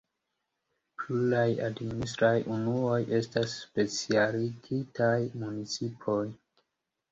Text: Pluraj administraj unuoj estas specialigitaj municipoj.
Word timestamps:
Pluraj 1.01 1.51
administraj 1.67 2.31
unuoj 2.55 2.97
estas 3.19 3.55
specialigitaj 3.59 5.13
municipoj. 5.45 6.21